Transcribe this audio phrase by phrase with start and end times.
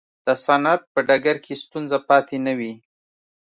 [0.25, 2.73] د صنعت په ډګر کې ستونزه پاتې نه وي.